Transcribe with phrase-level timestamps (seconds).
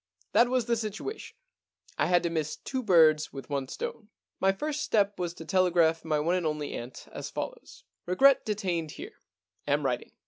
[0.31, 1.37] That was the situation.
[1.95, 4.09] I had to miss two birds with one stone.
[4.23, 8.43] * My first step was to telegraph to my one and only aunt as follows:Regret
[8.43, 9.21] detained here.
[9.67, 10.11] Am writing.'